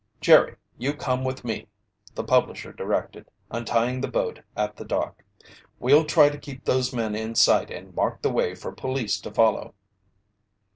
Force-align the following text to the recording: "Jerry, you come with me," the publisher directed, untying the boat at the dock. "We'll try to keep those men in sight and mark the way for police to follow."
"Jerry, 0.19 0.55
you 0.79 0.95
come 0.95 1.23
with 1.23 1.45
me," 1.45 1.67
the 2.15 2.23
publisher 2.23 2.73
directed, 2.73 3.29
untying 3.51 4.01
the 4.01 4.07
boat 4.07 4.39
at 4.57 4.75
the 4.75 4.83
dock. 4.83 5.23
"We'll 5.79 6.05
try 6.05 6.29
to 6.29 6.39
keep 6.39 6.65
those 6.65 6.91
men 6.91 7.13
in 7.13 7.35
sight 7.35 7.69
and 7.69 7.93
mark 7.93 8.23
the 8.23 8.31
way 8.31 8.55
for 8.55 8.71
police 8.71 9.19
to 9.21 9.31
follow." 9.31 9.75